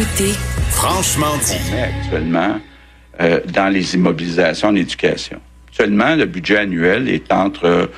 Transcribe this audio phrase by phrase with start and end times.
[0.00, 0.32] écoutez
[0.70, 1.56] Franchement dit.
[1.68, 2.60] On met actuellement
[3.20, 5.40] euh, dans les immobilisations en éducation.
[5.68, 7.90] Actuellement, le budget annuel est entre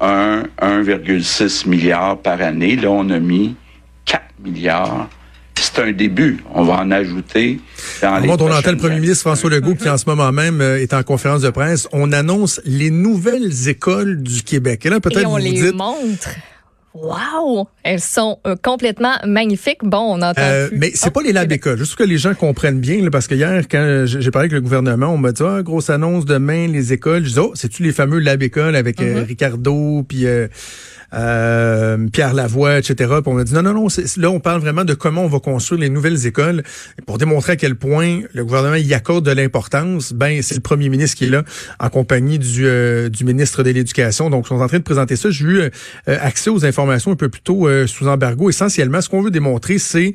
[0.00, 2.76] 1, 1,6 milliard par année.
[2.76, 3.56] Là, on a mis
[4.06, 5.08] 4 milliards
[5.74, 6.44] c'est un début.
[6.52, 7.60] On va en ajouter
[8.02, 10.80] dans les on entend le premier ministre François Legault qui en ce moment même euh,
[10.80, 11.88] est en conférence de presse.
[11.92, 14.84] On annonce les nouvelles écoles du Québec.
[14.84, 16.28] Et là, Et peut-être vous les dites, montre.
[16.94, 17.66] Wow!
[17.82, 19.82] Elles sont euh, complètement magnifiques.
[19.82, 20.78] Bon, on entend Euh, plus.
[20.78, 21.58] mais c'est Oh, pas les labs Québec.
[21.58, 21.78] écoles.
[21.78, 24.60] Juste que les gens comprennent bien, là, parce que hier, quand j'ai parlé avec le
[24.60, 27.24] gouvernement, on m'a dit ah, grosse annonce demain les écoles.
[27.24, 29.26] Je dis oh, c'est-tu les fameux lab écoles avec euh, Mm-hmm.
[29.26, 30.24] Ricardo puis
[31.12, 32.94] euh, Pierre Lavoie, etc.
[33.22, 33.88] Puis on a dit non, non, non.
[34.16, 36.62] Là, on parle vraiment de comment on va construire les nouvelles écoles
[37.06, 40.12] pour démontrer à quel point le gouvernement y accorde de l'importance.
[40.12, 41.42] Ben, c'est le premier ministre qui est là
[41.78, 44.30] en compagnie du, euh, ministre de l'Éducation.
[44.30, 45.30] Donc, ils sont en train de présenter ça.
[45.30, 45.70] J'ai eu euh,
[46.06, 48.48] accès aux informations un peu plus tôt sous embargo.
[48.50, 50.14] Essentiellement, ce qu'on veut démontrer, c'est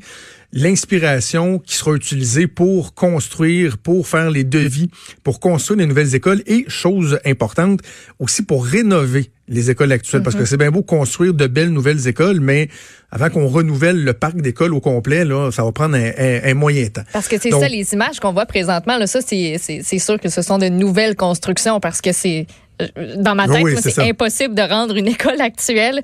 [0.52, 4.88] l'inspiration qui sera utilisée pour construire, pour faire les devis,
[5.22, 7.80] pour construire les nouvelles écoles et, chose importante,
[8.18, 10.22] aussi pour rénover les écoles actuelles.
[10.22, 12.68] Parce que c'est bien beau construire de belles nouvelles écoles, mais
[13.10, 16.54] avant qu'on renouvelle le parc d'écoles au complet, là, ça va prendre un, un- un
[16.54, 17.02] moyen temps.
[17.12, 19.58] Parce que c'est ça, les images qu'on voit présentement, là, ça, c'est
[19.98, 22.46] sûr que ce sont de nouvelles constructions parce que c'est.
[22.80, 26.02] euh, Dans ma tête, oui, c'est impossible de rendre une école actuelle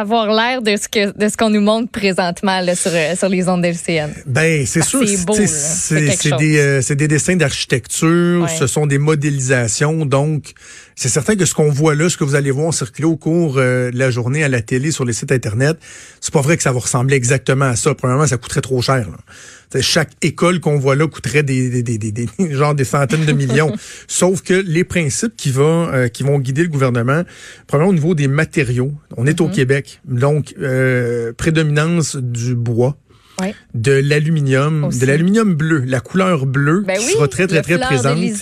[0.00, 3.28] avoir l'air de ce que de ce qu'on nous montre présentement là, sur, euh, sur
[3.28, 4.10] les ondes d'LCN.
[4.26, 5.46] Ben, c'est sûr, c'est.
[6.16, 8.48] C'est des, euh, c'est des dessins d'architecture, Ouais.
[8.58, 10.52] ce sont des modélisations, donc
[10.94, 13.56] c'est certain que ce qu'on voit là, ce que vous allez voir circuler au cours
[13.58, 15.76] euh, de la journée à la télé, sur les sites internet,
[16.20, 17.94] c'est pas vrai que ça va ressembler exactement à ça.
[17.94, 19.06] Premièrement, ça coûterait trop cher.
[19.08, 19.16] Là.
[19.70, 22.84] Tu sais, chaque école qu'on voit là coûterait des, des, des, des, des- genre des
[22.84, 23.72] centaines de millions.
[24.06, 27.22] Sauf que les principes qui vont euh, qui vont guider le gouvernement,
[27.66, 32.96] premièrement au niveau des matériaux, on est au Québec, donc euh, prédominance du bois
[33.38, 33.54] Ouais.
[33.74, 37.78] de l'aluminium, de l'aluminium bleu, la couleur bleue Ben qui oui, sera très très très
[37.78, 38.16] présente.
[38.18, 38.32] oui,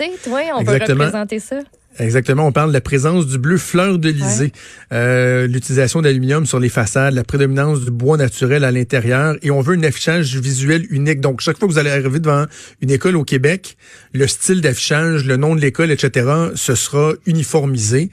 [0.54, 1.04] on Exactement.
[1.06, 1.58] représenter ça.
[1.98, 4.52] Exactement, on parle de la présence du bleu fleur de lysée,
[4.92, 9.60] euh, l'utilisation d'aluminium sur les façades, la prédominance du bois naturel à l'intérieur et on
[9.60, 11.20] veut un affichage visuel unique.
[11.20, 12.46] Donc chaque fois que vous allez arriver devant
[12.80, 13.76] une école au Québec,
[14.12, 18.10] le style d'affichage, le nom de l'école, etc., ce sera uniformisé.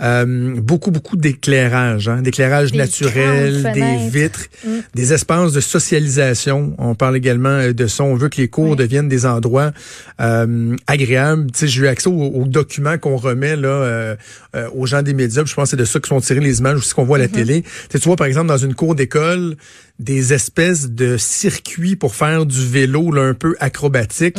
[0.00, 4.70] Euh, beaucoup beaucoup d'éclairage, hein, d'éclairage naturel, des vitres, Mm.
[4.94, 6.74] des espaces de socialisation.
[6.78, 8.04] On parle également euh, de ça.
[8.04, 9.72] On veut que les cours deviennent des endroits
[10.20, 11.50] euh, agréables.
[11.52, 14.16] Tu sais, j'ai eu accès aux, aux documents qu'on remet là euh,
[14.54, 15.42] euh, aux gens des médias.
[15.42, 17.16] puis Je pense que c'est de ça que sont tirées les images aussi qu'on voit
[17.18, 17.64] à la télé.
[17.90, 19.56] Tu vois par exemple dans une cour d'école
[19.98, 24.38] des espèces de circuits pour faire du vélo là, un peu acrobatique.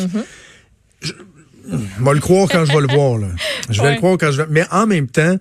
[1.02, 1.14] Je
[2.04, 3.18] vais le croire quand je vais le voir.
[3.18, 3.28] Là.
[3.70, 3.94] Je vais Ouais.
[3.94, 4.48] le croire quand je vais.
[4.50, 5.38] Mais en même temps.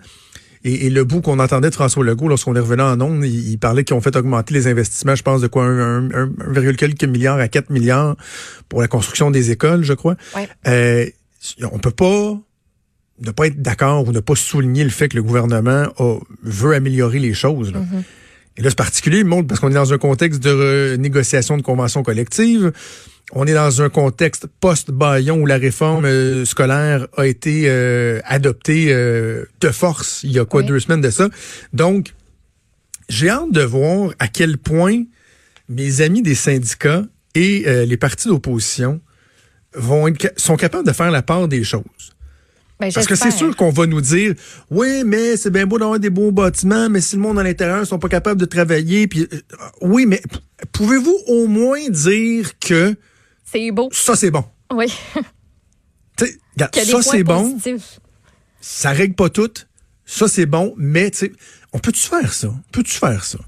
[0.66, 3.50] Et, et le bout qu'on entendait de François Legault lorsqu'on est revenu en ondes, il,
[3.50, 6.22] il parlait qu'ils ont fait augmenter les investissements, je pense, de quoi, un, un, un,
[6.40, 8.16] un virgule quelques milliards à 4 milliards
[8.70, 10.16] pour la construction des écoles, je crois.
[10.34, 10.48] Ouais.
[10.66, 11.04] Euh,
[11.70, 12.40] on peut pas
[13.20, 16.74] ne pas être d'accord ou ne pas souligner le fait que le gouvernement a- veut
[16.74, 17.72] améliorer les choses.
[17.72, 17.80] là.
[18.56, 22.02] Et là, c'est particulier, monde, parce qu'on est dans un contexte de négociation de conventions
[22.04, 22.72] collectives.
[23.32, 28.92] On est dans un contexte post-Bayon où la réforme euh, scolaire a été euh, adoptée
[28.92, 30.66] euh, de force il y a quoi, Oui.
[30.66, 31.28] deux semaines de ça.
[31.72, 32.14] Donc,
[33.08, 35.02] j'ai hâte de voir à quel point
[35.68, 37.02] mes amis des syndicats
[37.34, 39.00] et les partis d'opposition
[39.74, 41.82] vont être, sont capables de faire la part des choses.
[42.80, 44.34] Ben, Parce que c'est sûr qu'on va nous dire,
[44.70, 47.86] oui, mais c'est bien beau d'avoir des beaux bâtiments, mais si le monde à l'intérieur
[47.86, 49.38] sont pas capables de travailler, puis euh,
[49.80, 50.20] oui, mais
[50.72, 52.96] pouvez-vous au moins dire que
[53.44, 53.88] C'est beau.
[53.92, 54.44] ça c'est bon?
[54.72, 54.86] Oui.
[56.20, 57.58] Regarde, ça c'est bon,
[58.60, 59.52] ça règle pas tout.
[60.06, 61.10] Ça c'est bon, mais
[61.72, 62.52] on peut-tu faire ça?
[62.72, 63.38] Peux-tu faire ça?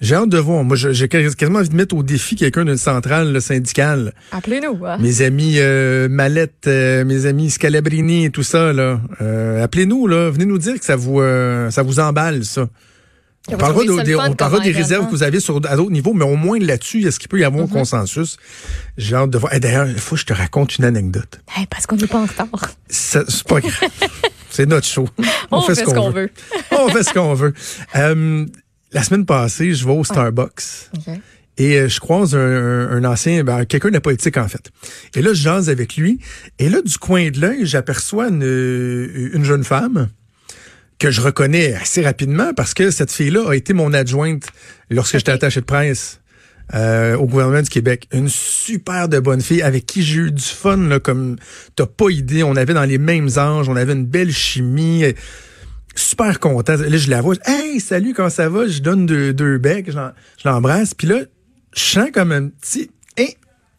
[0.00, 0.62] J'ai hâte de voir.
[0.62, 4.12] Moi, j'ai quasiment envie de mettre au défi quelqu'un d'une centrale là, syndicale.
[4.30, 4.86] Appelez-nous.
[4.86, 4.96] hein.
[5.00, 10.30] Mes amis euh, Mallette, euh, mes amis Scalabrini et tout ça là, euh, appelez-nous là,
[10.30, 12.68] venez nous dire que ça vous euh, ça vous emballe ça.
[13.50, 15.90] On parlera, de- le des- on parlera des réserves que vous avez sur à d'autres
[15.90, 17.70] niveaux, mais au moins là-dessus, est-ce qu'il peut y avoir Mm-hmm.
[17.70, 18.36] un consensus?
[18.98, 19.54] J'ai hâte de voir.
[19.54, 21.40] Et D'ailleurs, il faut que je te raconte une anecdote.
[21.56, 22.46] Hey, parce qu'on n'est pas en retard.
[22.90, 23.72] C'est pas grave.
[24.50, 25.08] C'est notre show.
[25.50, 26.30] On, fait, ce qu'on veut.
[26.72, 27.54] on fait ce qu'on veut.
[27.96, 28.44] Euh,
[28.92, 30.62] la semaine passée, je vais au Starbucks.
[30.94, 31.14] OK.
[31.60, 34.70] Et euh, je croise un, un- un ancien, ben, quelqu'un de la politique en fait.
[35.16, 36.20] Et là, je jase avec lui.
[36.60, 38.42] Et là, du coin de l'œil, j'aperçois une,
[39.34, 40.08] une jeune femme
[41.00, 44.46] que je reconnais assez rapidement parce que cette fille-là a été mon adjointe
[44.90, 46.20] lorsque j'étais attaché de presse
[46.74, 48.06] euh, au gouvernement du Québec.
[48.12, 51.36] Une super de bonne fille avec qui j'ai eu du fun, là, comme
[51.76, 52.42] t'as pas idée.
[52.44, 55.04] On avait dans les mêmes âges, on avait une belle chimie.
[55.98, 56.76] Super content.
[56.76, 57.34] Là, je la vois.
[57.34, 58.66] je- Hey, salut, comment ça va?
[58.68, 59.98] Je donne deux, deux becs, je
[60.48, 60.94] l'embrasse.
[60.94, 61.20] Puis là,
[61.76, 62.90] je sens comme un petit...
[63.18, 63.24] Hein?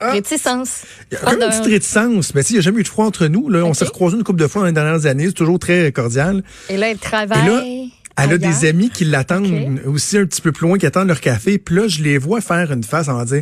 [0.01, 0.11] Ah.
[0.11, 0.83] Réticence.
[1.11, 3.05] Il y a comme une petite réticence, mais il n'y a jamais eu de froid
[3.05, 3.49] entre nous.
[3.49, 3.63] Là.
[3.65, 5.27] On s'est recroisés une couple de fois dans les dernières années.
[5.27, 6.43] C'est toujours très cordial.
[6.69, 7.45] Et là, elle Et travaille.
[7.45, 8.39] là, elle a ailleurs.
[8.39, 11.57] des amis qui l'attendent aussi un petit peu plus loin, qui attendent leur café.
[11.57, 13.41] Puis là, je les vois faire une face en disant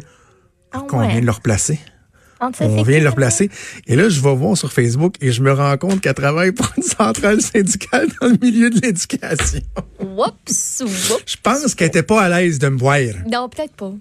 [0.72, 1.08] Ah qu'on ouais.
[1.12, 1.80] vient de leur placer.
[2.42, 2.50] On
[2.84, 3.16] vient de qui, leur ça?
[3.16, 3.50] placer.
[3.88, 6.68] Et là, je vais voir sur Facebook et je me rends compte qu'elle travaille pour
[6.78, 9.62] une centrale syndicale dans le milieu de l'éducation.
[10.00, 11.24] Oups, oups.
[11.26, 12.98] Je pense qu'elle était pas à l'aise de me voir.
[13.32, 13.94] Non, peut-être pas.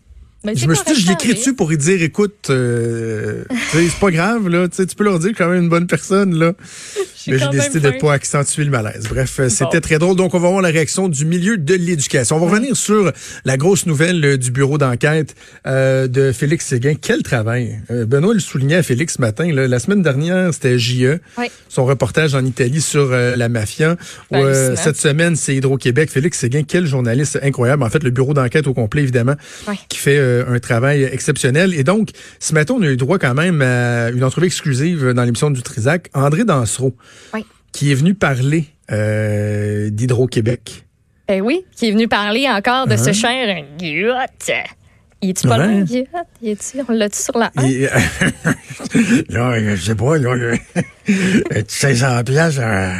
[0.44, 3.42] Mais Je me suis dit, je l'écris dessus pour lui dire, écoute, euh,
[3.72, 6.52] c'est pas grave, là, tu peux leur dire que quand même une bonne personne, là.
[7.28, 9.08] Mais j'ai décidé de pas accentuer le malaise.
[9.10, 10.14] Bref, euh, c'était très drôle.
[10.14, 12.36] Donc, on va voir la réaction du milieu de l'éducation.
[12.36, 13.10] On va revenir sur
[13.44, 15.34] la grosse nouvelle euh, du bureau d'enquête
[15.66, 16.94] euh, de Félix Séguin.
[16.94, 17.80] Quel travail!
[17.90, 19.50] Benoît le soulignait à Félix ce matin.
[19.52, 19.66] là.
[19.66, 21.46] la semaine dernière, c'était JE, Oui.
[21.68, 23.96] son reportage en Italie sur euh, la mafia.
[24.30, 26.10] Où, euh, cette semaine, c'est Hydro-Québec.
[26.10, 27.82] Félix Séguin, quel journaliste incroyable.
[27.82, 29.34] En fait, le bureau d'enquête au complet, évidemment,
[29.88, 31.74] qui fait un travail exceptionnel.
[31.74, 32.10] Et donc,
[32.40, 35.62] ce matin, on a eu droit quand même à une entrevue exclusive dans l'émission du
[35.62, 36.08] Trisac.
[36.14, 36.96] André Dansereau,
[37.34, 37.44] Oui.
[37.72, 40.84] qui est venu parler euh, d'Hydro-Québec.
[41.28, 42.96] Ben oui, qui est venu parler encore de Hein?
[42.98, 44.50] ce cher Guyotte.
[45.22, 45.82] Il est-tu pas Ouais.
[45.82, 46.06] Guyotte?
[46.42, 47.64] Il est-tu, on l'a-tu sur la 1?
[47.64, 47.88] Et,
[49.30, 50.56] là, je sais pas, là, le-
[51.66, 52.90] 500 piastres, euh,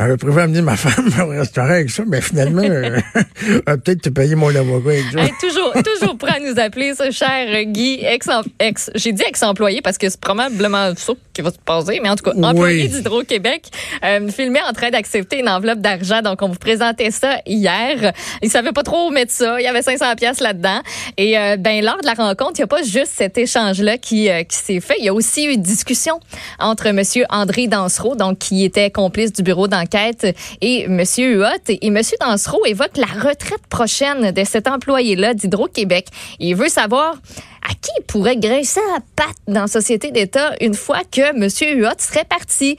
[0.00, 3.00] j'avais prévu amener ma femme au restaurant avec ça, mais finalement, euh,
[3.66, 5.20] peut-être te payer mon avocat avec ça.
[5.20, 9.82] Hey, toujours, toujours prêt à nous appeler, ce cher Guy, ex, ex j'ai dit ex-employé
[9.82, 12.44] parce que c'est probablement ça qui va se passer, mais en tout cas, Oui.
[12.44, 13.66] employé d'Hydro-Québec,
[14.04, 16.22] euh, filmé en train d'accepter une enveloppe d'argent.
[16.22, 18.12] Donc, on vous présentait ça hier.
[18.42, 19.60] Il savait pas trop où mettre ça.
[19.60, 20.80] Il y avait 500 pièces là-dedans.
[21.16, 24.28] Et euh, ben, lors de la rencontre, il n'y a pas juste cet échange-là qui,
[24.30, 24.96] euh, qui s'est fait.
[24.98, 26.20] Il y a aussi eu une discussion
[26.58, 29.89] entre Monsieur André Dansereau, donc qui était complice du bureau d'enquête,
[30.60, 31.76] et Monsieur Huot.
[31.80, 36.06] Et Monsieur Dansereau évoque la retraite prochaine de cet employé-là d'Hydro-Québec.
[36.38, 37.16] Il veut savoir
[37.62, 41.48] à qui il pourrait graisser la patte dans la société d'État une fois que M.
[41.78, 42.76] Huot serait parti?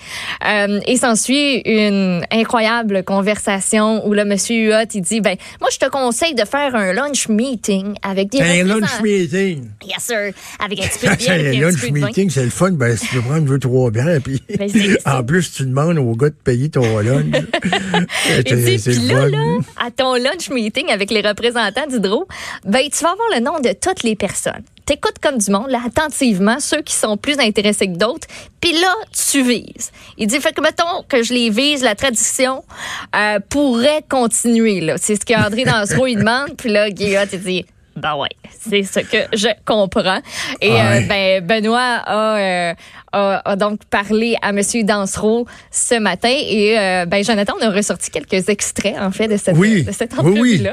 [0.48, 4.32] Euh, et s'ensuit une incroyable conversation où là, M.
[4.32, 8.42] Huot, il dit, ben, moi, je te conseille de faire un lunch meeting avec des
[8.42, 9.70] Un lunch meeting.
[9.86, 10.32] Yes, sir.
[10.64, 12.08] Avec un petit peu de bière Un et un lunch petit peu de vin.
[12.08, 12.72] meeting, c'est le fun.
[12.72, 14.70] Ben, si tu veux prendre deux, trois bières, puis Ben,
[15.06, 17.26] en plus, tu demandes au gars de payer ton lunch.
[18.28, 22.28] C'est puis là, là, à ton lunch meeting avec les représentants d'Hydro,
[22.66, 24.64] ben, tu vas avoir le nom de toutes les personnes.
[24.86, 28.28] T'écoutes comme du monde, là, attentivement, ceux qui sont plus intéressés que d'autres,
[28.60, 28.94] puis là,
[29.32, 29.92] tu vises.
[30.18, 32.64] Il dit, fait que, mettons que je les vise, la tradition
[33.16, 34.96] euh, pourrait continuer, là.
[34.98, 38.30] C'est ce qu'André Dansereau, il demande, puis là, Guillaume, il dit, ben ouais,
[38.60, 40.22] c'est ce que je comprends.
[40.62, 40.80] Et Ouais.
[40.80, 42.74] euh, ben, Benoît a, euh,
[43.12, 47.70] a, a donc parlé à Monsieur Dansereau ce matin et euh, ben, Jonathan, on a
[47.70, 49.84] ressorti quelques extraits en fait de cette, Oui.
[49.84, 50.68] de cette Oui, oui.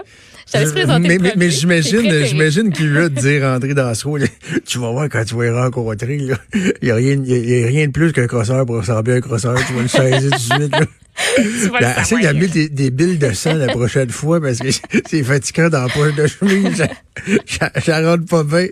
[0.98, 4.18] Mais, mais, mais j'imagine, j'imagine qu'il va te dire André Dansereau,
[4.66, 7.66] tu vas voir quand tu vas les rencontrer, là, il n'y a, rien- y a
[7.66, 10.36] rien de plus qu'un crosseur pour ressembler à un crosseur, tu vas le saisir tout
[10.36, 10.72] de suite.
[10.72, 10.80] Là.
[11.80, 12.22] Ben, essaye savoir.
[12.22, 14.68] d'amener des, des billes de sang la prochaine fois parce que
[15.10, 16.86] c'est fatigant dans la poche de chemise.
[17.84, 18.68] Ça, rentre pas bien.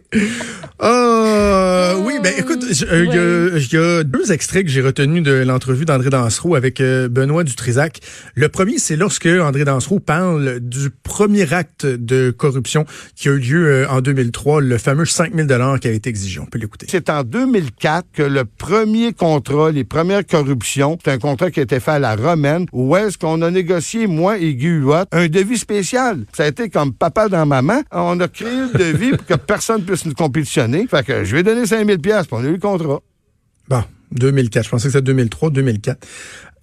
[1.76, 5.32] Euh, oui, ben écoute, euh, il y, y, a deux extraits que j'ai retenus de
[5.32, 8.00] l'entrevue d'André Dansereau avec euh, Benoît Dutrisac.
[8.34, 13.38] Le premier, c'est lorsque André Dansereau parle du premier acte de corruption qui a eu
[13.38, 16.40] lieu en 2003, le fameux 5000 dollars qui a été exigé.
[16.40, 16.86] On peut l'écouter.
[16.88, 21.64] C'est en 2004 que le premier contrat, les premières corruptions, c'est un contrat qui a
[21.64, 24.56] été fait à la romaine, où est-ce qu'on a négocié, moi et
[25.12, 26.24] un devis spécial.
[26.32, 27.82] Ça a été comme papa dans maman.
[27.92, 30.86] On a créé le devis pour que personne puisse nous compétitionner.
[30.88, 32.12] Fait que je vais donner 25 000 puis
[32.52, 33.00] le contrat.
[33.68, 33.82] Bon,
[34.12, 34.64] 2004.
[34.64, 36.06] Je pensais que c'était 2003, 2004.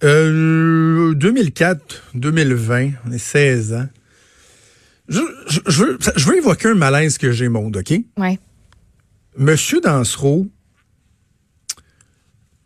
[0.02, 3.88] Euh, 2004, 2020, on est 16 ans.
[5.08, 7.94] Je, veux, je évoquer un malaise que j'ai, monde, OK?
[8.16, 8.38] Oui.
[9.36, 10.46] Monsieur Dansereau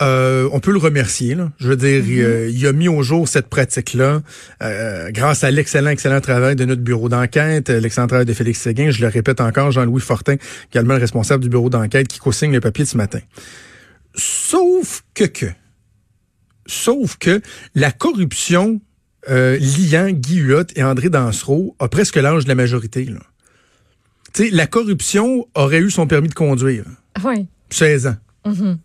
[0.00, 1.34] euh, on peut le remercier.
[1.34, 1.50] Là.
[1.58, 4.22] Je veux dire, il, euh, il a mis au jour cette pratique-là
[4.62, 8.90] euh, grâce à l'excellent, excellent travail de notre bureau d'enquête, l'excellent travail de Félix Séguin.
[8.90, 10.36] Je le répète encore, Jean-Louis Fortin,
[10.72, 13.20] également le responsable du bureau d'enquête qui co-signe le papier de ce matin.
[14.14, 15.46] Sauf que que,
[16.66, 17.40] sauf que
[17.74, 18.80] la corruption
[19.28, 23.04] euh, liant Guy Huot et André Dansereau a presque l'âge de la majorité.
[23.04, 23.20] Là.
[24.32, 26.84] Tu sais, la corruption aurait eu son permis de conduire.
[27.24, 27.46] Ouais.
[27.70, 28.16] 16 ans.
[28.46, 28.76] Sais,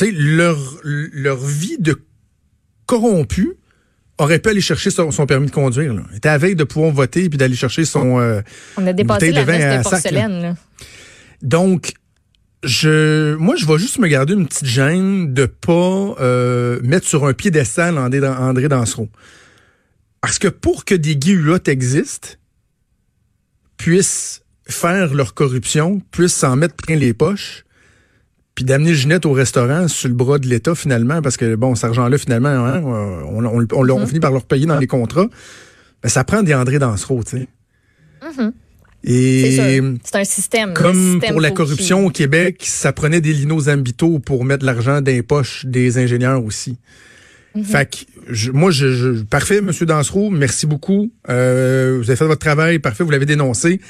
[0.00, 2.00] leur, leur vie de
[2.86, 3.52] corrompu
[4.18, 5.94] aurait pu aller chercher son, son permis de conduire.
[5.94, 6.02] Là.
[6.12, 8.20] Il était à veille de pouvoir voter puis d'aller chercher son...
[8.20, 8.40] euh,
[8.76, 10.42] On a dépassé la de vin de sac, porcelaine.
[10.42, 10.54] là.
[11.42, 11.92] Donc,
[12.62, 17.26] je, moi, je vais juste me garder une petite gêne de pas euh, mettre sur
[17.26, 19.08] un piédestal André, André Dansereau.
[20.20, 22.28] Parce que pour que des Guy Huot existent,
[23.76, 27.64] puissent faire leur corruption, puissent s'en mettre plein les poches,
[28.54, 31.84] puis d'amener Ginette au restaurant sur le bras de l'État finalement, parce que bon, cet
[31.84, 35.28] argent-là, finalement, hein, on, on, on, on, finit par leur payer dans les contrats.
[36.02, 37.48] Ben, ça prend des André Dansereau, tu sais.
[39.04, 40.74] Et c'est un système.
[40.74, 45.10] Comme pour la corruption au Québec, ça prenait des linos ambitaux pour mettre l'argent dans
[45.10, 46.78] les poches des ingénieurs aussi.
[47.64, 51.12] Fait que moi, je, je, parfait, Monsieur Dansereau, merci beaucoup.
[51.28, 53.80] Euh, vous avez fait votre travail, parfait, vous l'avez dénoncé.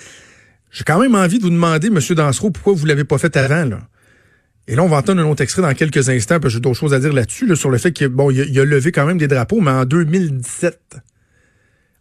[0.72, 3.64] J'ai quand même envie de vous demander, Monsieur Dansereau, pourquoi vous l'avez pas fait avant,
[3.66, 3.80] là?
[4.68, 6.78] Et là, on va entendre un autre extrait dans quelques instants, parce que j'ai d'autres
[6.78, 8.92] choses à dire là-dessus, là, sur le fait qu'il bon, il a, il a levé
[8.92, 10.96] quand même des drapeaux, mais en 2017.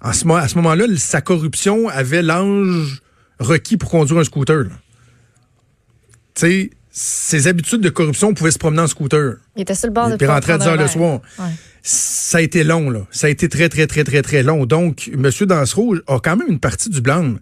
[0.04, 3.02] En ce, à ce moment-là, sa corruption avait l'ange
[3.40, 4.66] requis pour conduire un scooter.
[6.34, 9.36] Tu sais, ses habitudes de corruption pouvaient se promener en scooter.
[9.56, 11.22] Il était sur le bord de Puis rentrer à 10 heures le soir.
[11.40, 11.46] Ouais.
[11.84, 13.08] Ça a été long, là.
[13.12, 14.66] Ça a été très, très, très, très, très long.
[14.66, 15.30] Donc, M.
[15.48, 17.40] Dansereau a quand même une partie du blâme.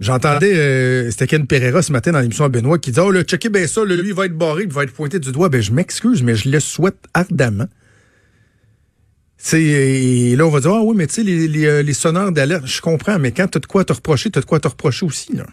[0.00, 3.22] J'entendais, euh, c'était Ken Pereira ce matin dans l'émission à Benoît qui disait, oh, là,
[3.22, 5.50] checkez bien ça, là, lui, il va être barré, il va être pointé du doigt.
[5.50, 7.68] Ben, je m'excuse, mais je le souhaite ardemment.
[9.52, 12.66] et là, on va dire, ah oui, mais tu sais, les, les, les, sonneurs d'alerte,
[12.66, 14.68] je comprends, mais quand tu as de quoi te reprocher, tu as de quoi te
[14.68, 15.34] reprocher aussi.
[15.34, 15.44] Là.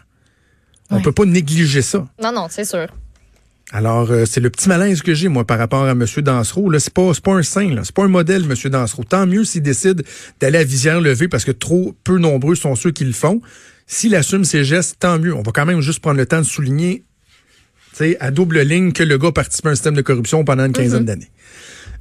[0.90, 1.02] On Ouais.
[1.02, 2.06] peut pas négliger ça.
[2.22, 2.86] Non, non, c'est sûr.
[3.70, 6.06] Alors, euh, c'est le petit malaise que j'ai, moi, par rapport à M.
[6.22, 6.70] Dansereau.
[6.70, 7.82] Là, c'est pas, pas un saint, là.
[7.84, 8.70] C'est pas un modèle, M.
[8.70, 9.04] Dansereau.
[9.04, 10.04] Tant mieux s'il décide
[10.40, 13.42] d'aller à visière levée parce que trop peu nombreux sont ceux qui le font.
[13.90, 15.34] S'il assume ses gestes, tant mieux.
[15.34, 17.04] On va quand même juste prendre le temps de souligner,
[17.92, 20.66] tu sais, à double ligne que le gars participe à un système de corruption pendant
[20.66, 21.30] une quinzaine d'années.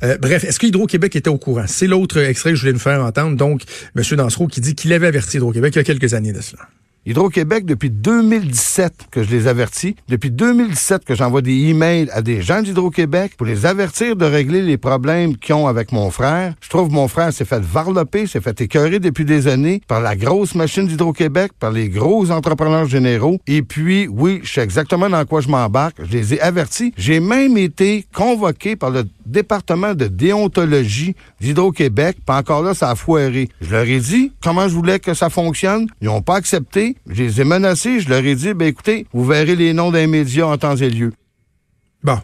[0.03, 1.65] Euh, bref, est-ce que Hydro-Québec était au courant?
[1.65, 3.35] C'est l'autre extrait que je voulais nous faire entendre.
[3.37, 3.63] Donc,
[3.95, 4.03] M.
[4.17, 6.67] Dansereau qui dit qu'il avait averti Hydro-Québec il y a quelques années de cela.
[7.07, 12.41] Hydro-Québec, depuis 2017 que je les avertis, depuis 2017 que j'envoie des emails à des
[12.41, 16.53] gens d'Hydro-Québec pour les avertir de régler les problèmes qu'ils ont avec mon frère.
[16.59, 20.17] Je trouve mon frère s'est fait varloper, s'est fait écœurer depuis des années par la
[20.17, 23.39] grosse machine d'Hydro-Québec, par les gros entrepreneurs généraux.
[23.47, 25.95] Et puis, oui, je sais exactement dans quoi je m'embarque.
[26.03, 26.93] Je les ai avertis.
[26.97, 32.17] J'ai même été convoqué par le département de déontologie d'Hydro-Québec.
[32.25, 33.49] Pas encore là, ça a foiré.
[33.61, 35.87] Je leur ai dit comment je voulais que ça fonctionne.
[36.01, 36.95] Ils n'ont pas accepté.
[37.07, 37.99] Je les ai menacés.
[37.99, 40.89] Je leur ai dit, ben écoutez, vous verrez les noms des médias en temps et
[40.89, 41.13] lieu.
[42.03, 42.19] Bon.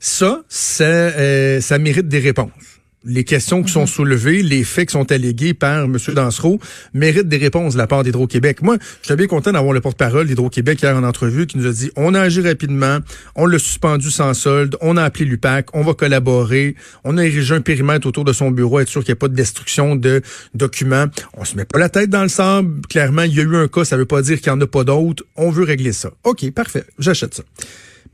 [0.00, 2.71] Ça, ça, euh, ça mérite des réponses.
[3.04, 5.96] Les questions qui sont soulevées, les faits qui sont allégués par M.
[6.14, 6.60] Dansereau
[6.94, 8.62] méritent des réponses de la part d'Hydro-Québec.
[8.62, 11.72] Moi, je suis bien content d'avoir le porte-parole d'Hydro-Québec hier en entrevue qui nous a
[11.72, 12.98] dit on a agi rapidement,
[13.34, 17.54] on l'a suspendu sans solde, on a appelé l'UPAC, on va collaborer, on a érigé
[17.54, 20.22] un périmètre autour de son bureau, être sûr qu'il n'y a pas de destruction de
[20.54, 21.06] documents.
[21.34, 22.86] On se met pas la tête dans le sable.
[22.88, 24.66] Clairement, il y a eu un cas, ça veut pas dire qu'il n'y en a
[24.66, 25.24] pas d'autres.
[25.36, 26.10] On veut régler ça.
[26.24, 27.42] OK, parfait, j'achète ça.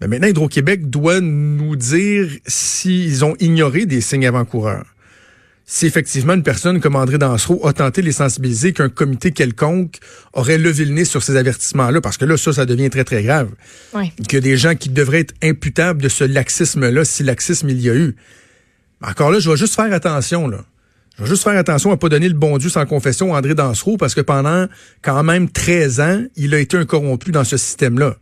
[0.00, 4.86] Mais maintenant, Hydro-Québec doit nous dire s'ils ont ignoré des signes avant-coureurs.
[5.70, 9.98] Si effectivement une personne comme André Dansereau a tenté de les sensibiliser qu'un comité quelconque
[10.32, 13.22] aurait levé le nez sur ces avertissements-là, parce que là, ça, ça devient très, très
[13.22, 13.50] grave.
[14.32, 17.90] Y a des gens qui devraient être imputables de ce laxisme-là, si laxisme il y
[17.90, 18.16] a eu.
[19.02, 20.64] Encore là, je vais juste faire attention, là.
[21.18, 23.54] Je vais juste faire attention à pas donner le bon Dieu sans confession à André
[23.54, 24.68] Dansereau, parce que pendant
[25.02, 28.16] quand même 13 ans, il a été un corrompu dans ce système-là.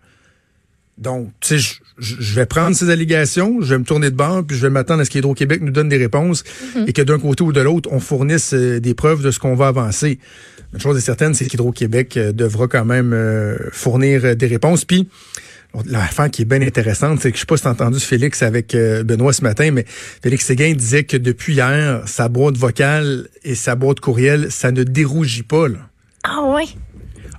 [0.99, 4.57] Donc, tu sais, je, vais prendre ces allégations, je vais me tourner de bord, puis
[4.57, 6.43] je vais m'attendre à ce qu'Hydro-Québec nous donne des réponses
[6.87, 9.55] et que d'un côté ou de l'autre, on fournisse euh, des preuves de ce qu'on
[9.55, 10.19] va avancer.
[10.73, 14.87] Une chose est certaine, c'est qu'Hydro-Québec euh, devra quand même euh, fournir des réponses.
[14.87, 15.09] Puis,
[15.85, 18.75] l'affaire qui est bien intéressante, c'est que je sais pas si t'as entendu Félix avec
[18.75, 23.75] Benoît ce matin, mais Félix Séguin disait que depuis hier, sa boîte vocale et sa
[23.75, 25.79] boîte courriel, ça ne dérougit pas, là.
[26.25, 26.65] Ah ouais?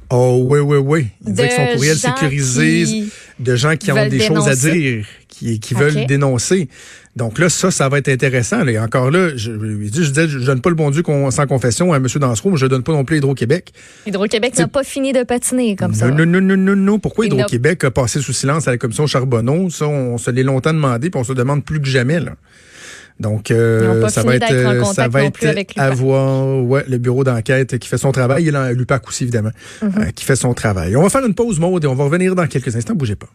[0.10, 1.08] Oh oui, oui, oui.
[1.26, 4.56] Il disait que son courriel gens sécurisé qui de gens qui ont des choses à
[4.56, 6.70] dire, qui, qui veulent dénoncer.
[7.16, 8.64] Donc là, ça, ça va être intéressant.
[8.64, 8.72] Là.
[8.72, 11.32] Et encore là, je, je, dis, je disais, je donne pas le bon Dieu qu'on-
[11.32, 12.06] sans confession à M.
[12.16, 13.74] Dansereau, mais je donne pas non plus Hydro-Québec.
[14.06, 16.10] Hydro-Québec n'a pas fini de patiner comme ça.
[16.10, 17.00] Non, non, non, non, non.
[17.00, 19.70] Pourquoi Hydro-Québec a passé sous silence à la commission Charbonneau?
[19.72, 22.20] Ça, on se l'est longtemps demandé, puis on se le demande plus que jamais.
[22.20, 22.34] Là.
[23.20, 25.38] Donc, euh, ça va être, euh, ça va être
[25.78, 28.44] à voir, ouais, le bureau d'enquête qui fait son travail.
[28.44, 30.00] Il y a l'UPAC aussi, évidemment, Mm-hmm.
[30.00, 30.96] euh, qui fait son travail.
[30.96, 32.96] On va faire une pause, mode, et on va revenir dans quelques instants.
[32.96, 33.28] Bougez pas.